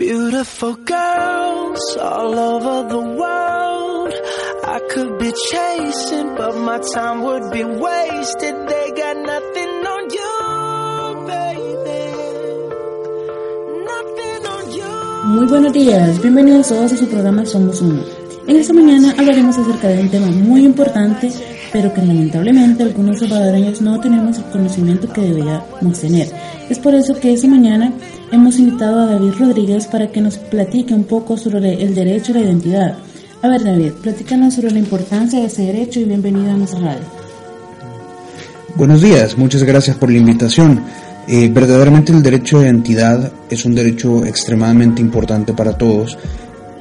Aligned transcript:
Beautiful 0.00 0.76
girls 0.76 1.84
all 2.00 2.32
over 2.32 2.88
the 2.88 3.02
world. 3.20 4.14
I 4.64 4.80
could 4.88 5.18
be 5.18 5.30
chasing, 5.50 6.34
but 6.36 6.56
my 6.56 6.78
time 6.94 7.20
would 7.20 7.52
be 7.52 7.62
wasted. 7.64 8.54
They 8.66 8.86
got 8.96 9.16
nothing 9.32 9.72
on 9.94 10.02
you, 10.18 10.36
baby. 11.28 12.04
Nothing 13.92 14.42
on 14.54 14.64
you. 14.72 15.34
Muy 15.36 15.46
buenos 15.48 15.72
días, 15.74 16.18
bienvenidos 16.22 16.68
todos 16.68 16.92
a 16.92 16.96
su 16.96 17.06
programa 17.06 17.44
Somos 17.44 17.82
Uno. 17.82 18.02
En 18.46 18.56
esta 18.56 18.72
mañana 18.72 19.14
hablaremos 19.18 19.58
acerca 19.58 19.88
de 19.88 20.00
un 20.00 20.08
tema 20.08 20.28
muy 20.28 20.64
importante, 20.64 21.30
pero 21.72 21.92
que 21.92 22.02
lamentablemente 22.02 22.82
algunos 22.82 23.20
salvadoreños 23.20 23.80
no 23.80 24.00
tenemos 24.00 24.38
el 24.38 24.44
conocimiento 24.44 25.12
que 25.12 25.20
deberíamos 25.20 26.00
tener. 26.00 26.28
Es 26.68 26.78
por 26.78 26.94
eso 26.94 27.18
que 27.18 27.32
esta 27.32 27.48
mañana 27.48 27.92
hemos 28.32 28.58
invitado 28.58 29.00
a 29.00 29.06
David 29.06 29.32
Rodríguez 29.38 29.86
para 29.86 30.08
que 30.10 30.20
nos 30.20 30.38
platique 30.38 30.94
un 30.94 31.04
poco 31.04 31.36
sobre 31.36 31.82
el 31.82 31.94
derecho 31.94 32.32
a 32.32 32.36
la 32.36 32.42
identidad. 32.42 32.98
A 33.42 33.48
ver 33.48 33.64
David, 33.64 33.92
platícanos 34.02 34.54
sobre 34.54 34.72
la 34.72 34.78
importancia 34.78 35.40
de 35.40 35.46
ese 35.46 35.62
derecho 35.62 36.00
y 36.00 36.04
bienvenido 36.04 36.50
a 36.50 36.56
nuestra 36.56 36.80
radio. 36.80 37.20
Buenos 38.74 39.02
días, 39.02 39.36
muchas 39.36 39.62
gracias 39.62 39.96
por 39.96 40.10
la 40.10 40.18
invitación. 40.18 40.82
Eh, 41.28 41.48
verdaderamente 41.52 42.12
el 42.12 42.22
derecho 42.22 42.58
de 42.58 42.66
identidad 42.66 43.32
es 43.48 43.64
un 43.64 43.74
derecho 43.74 44.24
extremadamente 44.24 45.00
importante 45.00 45.52
para 45.52 45.76
todos 45.76 46.18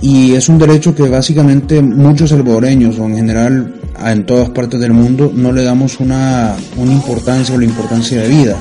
y 0.00 0.34
es 0.34 0.48
un 0.48 0.58
derecho 0.58 0.94
que 0.94 1.08
básicamente 1.08 1.82
muchos 1.82 2.30
salvadoreños 2.30 2.98
o 2.98 3.06
en 3.06 3.16
general 3.16 3.74
en 4.04 4.26
todas 4.26 4.50
partes 4.50 4.80
del 4.80 4.92
mundo 4.92 5.32
no 5.34 5.52
le 5.52 5.62
damos 5.62 6.00
una, 6.00 6.56
una 6.76 6.92
importancia 6.92 7.54
o 7.54 7.58
la 7.58 7.64
importancia 7.64 8.20
de 8.20 8.28
vida. 8.28 8.56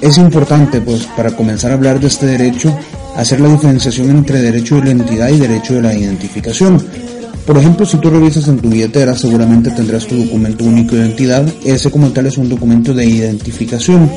Es 0.00 0.18
importante 0.18 0.80
pues 0.80 1.06
para 1.16 1.30
comenzar 1.30 1.70
a 1.70 1.74
hablar 1.74 2.00
de 2.00 2.08
este 2.08 2.26
derecho 2.26 2.76
hacer 3.16 3.40
la 3.40 3.48
diferenciación 3.48 4.10
entre 4.10 4.40
derecho 4.40 4.76
de 4.76 4.82
la 4.82 4.90
identidad 4.90 5.28
y 5.28 5.38
derecho 5.38 5.74
de 5.74 5.82
la 5.82 5.94
identificación. 5.94 6.82
Por 7.46 7.58
ejemplo, 7.58 7.84
si 7.84 7.96
tú 7.98 8.10
revisas 8.10 8.48
en 8.48 8.58
tu 8.58 8.68
billetera, 8.68 9.16
seguramente 9.16 9.70
tendrás 9.70 10.06
tu 10.06 10.16
documento 10.16 10.64
único 10.64 10.94
de 10.94 11.02
identidad. 11.02 11.46
Ese 11.64 11.90
como 11.90 12.10
tal 12.10 12.26
es 12.26 12.38
un 12.38 12.48
documento 12.48 12.94
de 12.94 13.04
identificación, 13.04 14.10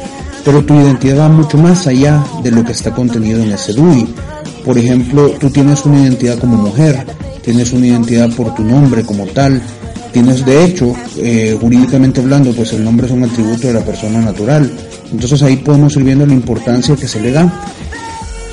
pero 0.45 0.63
tu 0.63 0.73
identidad 0.75 1.19
va 1.19 1.29
mucho 1.29 1.57
más 1.57 1.87
allá 1.87 2.23
de 2.43 2.51
lo 2.51 2.63
que 2.63 2.73
está 2.73 2.91
contenido 2.91 3.41
en 3.41 3.51
ese 3.51 3.73
DUI. 3.73 4.07
Por 4.63 4.77
ejemplo, 4.77 5.31
tú 5.39 5.49
tienes 5.49 5.85
una 5.85 6.01
identidad 6.01 6.37
como 6.37 6.57
mujer, 6.57 7.05
tienes 7.43 7.71
una 7.73 7.87
identidad 7.87 8.29
por 8.31 8.55
tu 8.55 8.63
nombre 8.63 9.03
como 9.03 9.25
tal, 9.27 9.61
tienes 10.11 10.45
de 10.45 10.65
hecho, 10.65 10.93
eh, 11.17 11.57
jurídicamente 11.59 12.21
hablando, 12.21 12.53
pues 12.53 12.73
el 12.73 12.83
nombre 12.83 13.07
es 13.07 13.13
un 13.13 13.23
atributo 13.23 13.67
de 13.67 13.73
la 13.73 13.81
persona 13.81 14.21
natural. 14.21 14.71
Entonces 15.11 15.43
ahí 15.43 15.57
podemos 15.57 15.95
ir 15.97 16.03
viendo 16.03 16.25
la 16.25 16.33
importancia 16.33 16.95
que 16.95 17.07
se 17.07 17.19
le 17.19 17.31
da. 17.31 17.51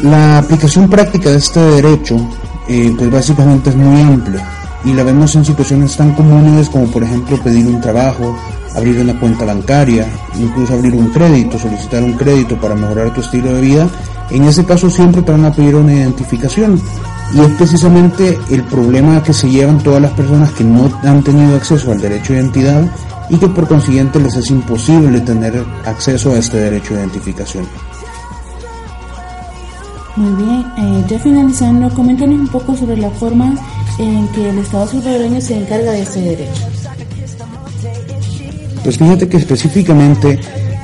La 0.03 0.39
aplicación 0.39 0.91
práctica 0.91 1.31
de 1.31 1.39
este 1.39 1.61
derecho, 1.61 2.17
eh, 2.69 2.93
pues 2.97 3.11
básicamente 3.11 3.71
es 3.71 3.77
muy 3.77 4.01
amplia 4.01 4.47
y 4.85 4.93
la 4.95 5.03
vemos 5.03 5.35
en 5.37 5.45
situaciones 5.45 5.97
tan 5.97 6.15
comunes 6.15 6.69
como 6.71 6.87
por 6.87 7.03
ejemplo 7.03 7.37
pedir 7.43 7.67
un 7.67 7.81
trabajo, 7.81 8.37
abrir 8.75 8.99
una 8.99 9.19
cuenta 9.19 9.45
bancaria, 9.45 10.07
incluso 10.39 10.75
abrir 10.75 10.95
un 10.95 11.11
crédito, 11.11 11.59
solicitar 11.59 12.03
un 12.03 12.15
crédito 12.15 12.59
para 12.59 12.75
mejorar 12.75 13.13
tu 13.13 13.21
estilo 13.21 13.53
de 13.55 13.61
vida. 13.61 13.89
En 14.31 14.45
ese 14.45 14.65
caso 14.65 14.89
siempre 14.89 15.23
te 15.23 15.33
van 15.33 15.45
a 15.45 15.53
pedir 15.53 15.75
una 15.75 15.93
identificación 15.93 16.81
y 17.33 17.41
es 17.41 17.49
precisamente 17.57 18.39
el 18.51 18.65
problema 18.65 19.23
que 19.23 19.33
se 19.33 19.49
llevan 19.49 19.83
todas 19.83 20.03
las 20.03 20.13
personas 20.13 20.51
que 20.53 20.65
no 20.65 20.91
han 21.03 21.23
tenido 21.23 21.57
acceso 21.57 21.93
al 21.93 22.01
derecho 22.01 22.33
de 22.33 22.41
identidad 22.41 22.85
y 23.29 23.37
que 23.37 23.49
por 23.49 23.69
consiguiente 23.69 24.19
les 24.19 24.35
es 24.37 24.51
imposible 24.51 25.21
tener 25.21 25.65
acceso 25.87 26.33
a 26.33 26.39
este 26.39 26.59
derecho 26.59 26.95
de 26.95 27.01
identificación. 27.01 27.67
Muy 30.17 30.43
bien, 30.43 30.67
eh, 30.77 31.05
ya 31.09 31.19
finalizando, 31.21 31.89
coméntanos 31.95 32.41
un 32.41 32.49
poco 32.49 32.77
sobre 32.77 32.97
la 32.97 33.11
forma 33.11 33.55
en 33.99 34.27
que 34.29 34.51
el 34.51 34.59
Estado 34.59 34.89
salvadoreño 34.89 35.41
se 35.41 35.57
encarga 35.57 35.93
de 35.93 36.03
este 36.03 36.21
derecho. 36.21 36.63
Pues 38.83 38.99
fíjate 38.99 39.29
que 39.29 39.37
específicamente 39.37 40.41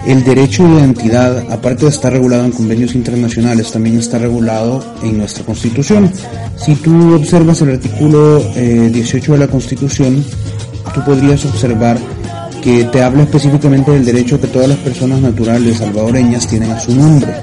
el 0.07 0.23
derecho 0.23 0.63
de 0.65 0.81
identidad, 0.81 1.51
aparte 1.51 1.85
de 1.85 1.91
estar 1.91 2.13
regulado 2.13 2.45
en 2.45 2.53
convenios 2.53 2.95
internacionales, 2.95 3.73
también 3.73 3.99
está 3.99 4.19
regulado 4.19 4.85
en 5.03 5.19
nuestra 5.19 5.45
Constitución. 5.45 6.11
Si 6.57 6.77
tú 6.77 7.15
observas 7.15 7.61
el 7.63 7.71
artículo 7.71 8.39
18 8.39 9.33
de 9.33 9.39
la 9.39 9.49
Constitución, 9.49 10.25
tú 10.95 11.05
podrías 11.05 11.45
observar 11.45 11.99
que 12.63 12.85
te 12.85 13.03
habla 13.03 13.25
específicamente 13.25 13.91
del 13.91 14.05
derecho 14.05 14.41
que 14.41 14.47
todas 14.47 14.69
las 14.69 14.79
personas 14.79 15.21
naturales 15.21 15.79
salvadoreñas 15.79 16.47
tienen 16.47 16.71
a 16.71 16.81
su 16.81 16.95
nombre. 16.95 17.35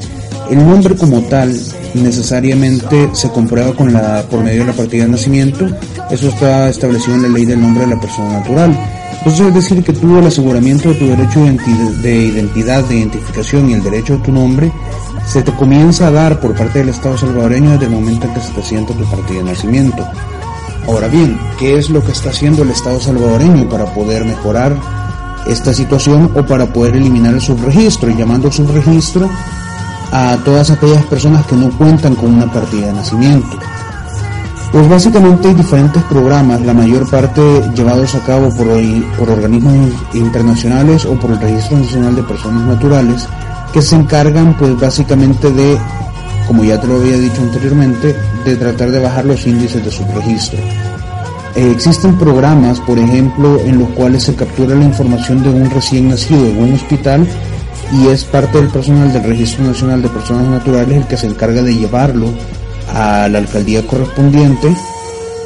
El 0.49 0.57
nombre 0.57 0.95
como 0.95 1.21
tal 1.21 1.57
necesariamente 1.93 3.09
se 3.13 3.29
comprueba 3.29 3.73
con 3.73 3.91
la, 3.91 4.23
por 4.29 4.41
medio 4.41 4.61
de 4.61 4.67
la 4.67 4.73
partida 4.73 5.03
de 5.03 5.11
nacimiento, 5.11 5.67
eso 6.11 6.29
está 6.29 6.69
establecido 6.69 7.15
en 7.15 7.23
la 7.23 7.29
ley 7.29 7.45
del 7.45 7.61
nombre 7.61 7.85
de 7.85 7.95
la 7.95 7.99
persona 7.99 8.39
natural. 8.39 9.02
Entonces 9.25 9.47
es 9.47 9.53
decir 9.53 9.83
que 9.85 9.93
tú 9.93 10.17
el 10.17 10.27
aseguramiento 10.27 10.89
de 10.89 10.95
tu 10.95 11.07
derecho 11.07 11.45
de 12.01 12.13
identidad, 12.25 12.83
de 12.83 12.97
identificación 12.97 13.69
y 13.69 13.73
el 13.73 13.81
derecho 13.81 14.15
a 14.15 14.21
tu 14.21 14.33
nombre 14.33 14.69
se 15.25 15.41
te 15.41 15.53
comienza 15.53 16.07
a 16.07 16.11
dar 16.11 16.41
por 16.41 16.53
parte 16.53 16.79
del 16.79 16.89
Estado 16.89 17.17
salvadoreño 17.17 17.71
desde 17.71 17.85
el 17.85 17.91
momento 17.91 18.27
en 18.27 18.33
que 18.33 18.41
se 18.41 18.51
te 18.51 18.61
sienta 18.61 18.93
tu 18.93 19.05
partida 19.05 19.37
de 19.37 19.45
nacimiento. 19.45 20.05
Ahora 20.87 21.07
bien, 21.07 21.39
¿qué 21.57 21.77
es 21.77 21.89
lo 21.89 22.03
que 22.03 22.11
está 22.11 22.31
haciendo 22.31 22.63
el 22.63 22.71
Estado 22.71 22.99
salvadoreño 22.99 23.69
para 23.69 23.85
poder 23.93 24.25
mejorar 24.25 24.75
esta 25.47 25.73
situación 25.73 26.29
o 26.35 26.45
para 26.45 26.65
poder 26.73 26.97
eliminar 26.97 27.33
el 27.33 27.39
subregistro? 27.39 28.09
Y 28.09 28.17
llamando 28.17 28.51
subregistro 28.51 29.29
a 30.11 30.35
todas 30.43 30.69
aquellas 30.69 31.05
personas 31.05 31.45
que 31.45 31.55
no 31.55 31.69
cuentan 31.77 32.15
con 32.15 32.33
una 32.33 32.51
partida 32.51 32.87
de 32.87 32.93
nacimiento. 32.93 33.57
Pues 34.73 34.89
básicamente 34.89 35.49
hay 35.49 35.53
diferentes 35.53 36.01
programas, 36.05 36.59
la 36.61 36.73
mayor 36.73 37.07
parte 37.07 37.39
llevados 37.75 38.15
a 38.15 38.19
cabo 38.21 38.49
por, 38.49 38.65
por 39.19 39.29
organismos 39.29 39.93
internacionales 40.15 41.05
o 41.05 41.13
por 41.13 41.29
el 41.29 41.39
Registro 41.39 41.77
Nacional 41.77 42.15
de 42.15 42.23
Personas 42.23 42.63
Naturales, 42.63 43.27
que 43.71 43.83
se 43.83 43.95
encargan 43.95 44.57
pues 44.57 44.75
básicamente 44.79 45.51
de, 45.51 45.77
como 46.47 46.63
ya 46.63 46.81
te 46.81 46.87
lo 46.87 46.95
había 46.95 47.19
dicho 47.19 47.39
anteriormente, 47.43 48.15
de 48.43 48.55
tratar 48.55 48.89
de 48.89 48.99
bajar 48.99 49.25
los 49.25 49.45
índices 49.45 49.85
de 49.85 49.91
subregistro. 49.91 50.57
Eh, 51.55 51.71
existen 51.71 52.17
programas, 52.17 52.79
por 52.79 52.97
ejemplo, 52.97 53.59
en 53.59 53.77
los 53.77 53.89
cuales 53.89 54.23
se 54.23 54.33
captura 54.33 54.73
la 54.73 54.85
información 54.85 55.43
de 55.43 55.51
un 55.51 55.69
recién 55.69 56.09
nacido 56.09 56.47
en 56.47 56.63
un 56.63 56.73
hospital 56.73 57.27
y 57.91 58.07
es 58.07 58.23
parte 58.23 58.57
del 58.57 58.71
personal 58.71 59.13
del 59.13 59.23
Registro 59.23 59.65
Nacional 59.65 60.01
de 60.01 60.09
Personas 60.09 60.47
Naturales 60.47 60.97
el 60.97 61.05
que 61.05 61.17
se 61.17 61.27
encarga 61.27 61.61
de 61.61 61.75
llevarlo 61.75 62.33
a 62.93 63.27
la 63.27 63.39
alcaldía 63.39 63.85
correspondiente 63.85 64.75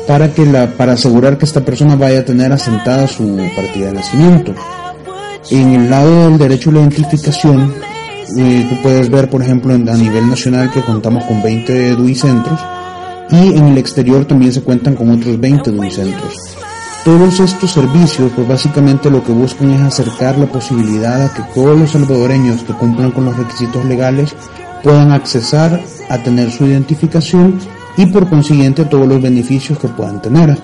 para 0.08 0.34
que 0.34 0.46
la 0.46 0.68
para 0.68 0.94
asegurar 0.94 1.38
que 1.38 1.46
esta 1.46 1.62
persona 1.62 1.96
vaya 1.96 2.19
a 2.19 2.25
tener 2.25 2.52
asentada 2.52 3.08
su 3.08 3.38
partida 3.56 3.88
de 3.88 3.94
nacimiento. 3.94 4.53
En 5.50 5.74
el 5.74 5.90
lado 5.90 6.30
del 6.30 6.38
derecho 6.38 6.69
a 6.69 6.74
la 6.74 6.80
identificación, 6.80 7.74
eh, 8.38 8.66
tú 8.69 8.81
puedes 8.81 9.09
ver, 9.09 9.30
por 9.30 9.41
ejemplo, 9.41 9.74
a 9.74 9.78
nivel 9.78 10.30
nacional 10.30 10.72
que 10.72 10.81
contamos 10.81 11.24
con 11.25 11.41
20 11.41 11.91
DUI 11.91 12.16
centros 12.16 12.59
y 13.30 13.57
en 13.57 13.68
el 13.68 13.78
exterior 13.78 14.25
también 14.25 14.52
se 14.53 14.62
cuentan 14.62 14.96
con 14.96 15.09
otros 15.09 15.40
20 15.40 15.72
DUI 15.72 15.91
centros. 15.91 16.34
Todos 17.06 17.40
estos 17.40 17.72
servicios, 17.72 18.31
pues 18.36 18.47
básicamente 18.47 19.09
lo 19.09 19.24
que 19.24 19.31
buscan 19.31 19.72
es 19.72 19.81
acercar 19.81 20.38
la 20.38 20.47
posibilidad 20.47 21.22
a 21.22 21.34
que 21.34 21.41
todos 21.53 21.80
los 21.80 21.91
salvadoreños 21.91 22.63
que 22.63 22.74
cumplan 22.74 23.12
con 23.12 23.25
los 23.25 23.38
requisitos 23.38 23.86
legales 23.86 24.36
puedan 24.84 25.13
accesar 25.13 25.80
a 26.09 26.18
tener 26.18 26.51
su 26.51 26.66
identificación 26.66 27.59
y 27.97 28.06
por 28.07 28.29
consiguiente 28.29 28.85
todos 28.85 29.07
los 29.07 29.22
beneficios 29.22 29.79
que 29.79 29.88
puedan 29.88 30.22
tener. 30.22 30.57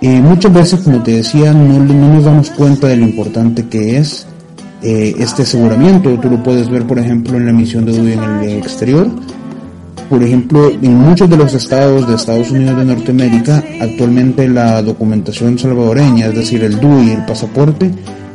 Y 0.00 0.08
muchas 0.08 0.52
veces, 0.52 0.80
como 0.80 1.02
te 1.02 1.12
decía, 1.16 1.52
no, 1.52 1.78
no 1.78 2.14
nos 2.14 2.24
damos 2.24 2.50
cuenta 2.50 2.86
de 2.86 2.96
lo 2.96 3.04
importante 3.04 3.66
que 3.66 3.98
es 3.98 4.26
eh, 4.82 5.14
este 5.18 5.42
aseguramiento. 5.42 6.18
Tú 6.18 6.30
lo 6.30 6.42
puedes 6.42 6.70
ver, 6.70 6.86
por 6.86 6.98
ejemplo, 6.98 7.36
en 7.36 7.44
la 7.44 7.50
emisión 7.50 7.84
de 7.84 7.92
DUI 7.92 8.12
en 8.12 8.22
el 8.22 8.58
exterior. 8.58 9.08
Por 10.08 10.22
ejemplo, 10.22 10.70
en 10.70 10.94
muchos 10.94 11.28
de 11.28 11.36
los 11.36 11.54
estados 11.54 12.08
de 12.08 12.14
Estados 12.14 12.50
Unidos 12.50 12.78
de 12.78 12.84
Norteamérica, 12.84 13.62
actualmente 13.80 14.48
la 14.48 14.82
documentación 14.82 15.58
salvadoreña, 15.58 16.26
es 16.26 16.34
decir, 16.34 16.64
el 16.64 16.80
DUI 16.80 17.08
y 17.08 17.10
el 17.10 17.24
pasaporte, 17.26 17.90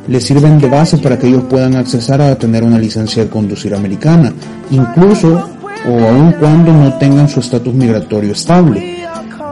les 0.08 0.24
sirven 0.24 0.60
de 0.60 0.70
base 0.70 1.00
para 1.00 1.18
que 1.18 1.28
ellos 1.28 1.44
puedan 1.50 1.76
accesar 1.76 2.22
a 2.22 2.38
tener 2.38 2.64
una 2.64 2.78
licencia 2.78 3.24
de 3.24 3.30
conducir 3.30 3.74
americana, 3.74 4.32
incluso 4.70 5.50
o 5.88 6.08
aun 6.08 6.32
cuando 6.40 6.74
no 6.74 6.94
tengan 6.98 7.28
su 7.28 7.40
estatus 7.40 7.74
migratorio 7.74 8.32
estable. 8.32 9.06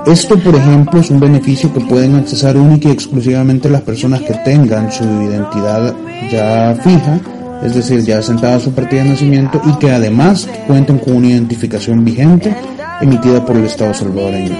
Esto, 0.05 0.37
por 0.37 0.55
ejemplo, 0.55 0.99
es 0.99 1.09
un 1.09 1.19
beneficio 1.19 1.73
que 1.73 1.79
pueden 1.79 2.15
accesar 2.15 2.57
única 2.57 2.89
y 2.89 2.91
exclusivamente 2.91 3.69
las 3.69 3.81
personas 3.81 4.21
que 4.21 4.33
tengan 4.33 4.91
su 4.91 5.03
identidad 5.03 5.95
ya 6.29 6.75
fija, 6.83 7.19
es 7.63 7.73
decir, 7.73 8.03
ya 8.03 8.19
asentada 8.19 8.59
su 8.59 8.71
partida 8.73 9.03
de 9.03 9.11
nacimiento 9.11 9.61
y 9.65 9.73
que 9.79 9.91
además 9.91 10.49
cuenten 10.67 10.97
con 10.97 11.15
una 11.15 11.27
identificación 11.27 12.03
vigente 12.03 12.53
emitida 12.99 13.45
por 13.45 13.55
el 13.55 13.65
Estado 13.65 13.93
salvadoreño. 13.93 14.57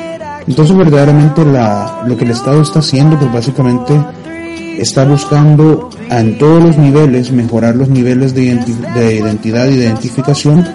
Entonces, 0.47 0.75
verdaderamente 0.77 1.43
la, 1.43 2.03
lo 2.07 2.15
que 2.15 2.23
el 2.23 2.31
Estado 2.31 2.61
está 2.61 2.79
haciendo, 2.79 3.19
pues 3.19 3.31
básicamente 3.33 3.93
está 4.77 5.03
buscando 5.03 5.89
en 6.09 6.37
todos 6.37 6.63
los 6.63 6.77
niveles 6.77 7.31
mejorar 7.31 7.75
los 7.75 7.89
niveles 7.89 8.33
de, 8.33 8.55
de 8.95 9.15
identidad 9.15 9.65
de 9.65 9.73
identificación 9.73 10.65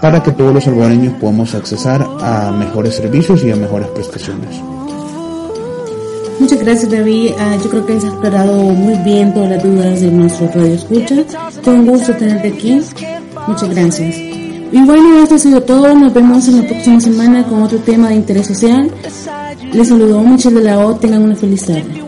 para 0.00 0.22
que 0.22 0.32
todos 0.32 0.54
los 0.54 0.64
salvadoreños 0.64 1.14
podamos 1.14 1.54
accesar 1.54 2.06
a 2.20 2.50
mejores 2.52 2.96
servicios 2.96 3.42
y 3.44 3.50
a 3.50 3.56
mejores 3.56 3.88
prestaciones. 3.88 4.60
Muchas 6.38 6.60
gracias 6.60 6.90
David, 6.90 7.32
ah, 7.38 7.56
yo 7.62 7.68
creo 7.68 7.84
que 7.84 7.94
has 7.94 8.04
aclarado 8.04 8.54
muy 8.62 8.94
bien 9.02 9.34
todas 9.34 9.50
las 9.50 9.62
dudas 9.62 10.00
de 10.00 10.10
nuestro 10.10 10.46
radio 10.48 10.74
escucha. 10.74 11.16
Fue 11.62 11.74
un 11.74 11.86
gusto 11.86 12.12
tenerte 12.14 12.48
aquí. 12.48 12.80
Muchas 13.46 13.68
gracias. 13.70 14.16
Y 14.70 14.84
bueno, 14.84 15.22
esto 15.22 15.34
ha 15.34 15.38
sido 15.38 15.62
todo. 15.62 15.94
Nos 15.94 16.12
vemos 16.12 16.46
en 16.48 16.62
la 16.62 16.68
próxima 16.68 17.00
semana 17.00 17.44
con 17.44 17.62
otro 17.62 17.78
tema 17.78 18.08
de 18.08 18.16
interés 18.16 18.46
social. 18.46 18.90
Les 19.72 19.88
saludo 19.88 20.22
Michelle 20.22 20.56
de 20.56 20.62
la 20.62 20.78
O. 20.78 20.94
Tengan 20.94 21.22
una 21.22 21.34
feliz 21.34 21.66
tarde. 21.66 22.07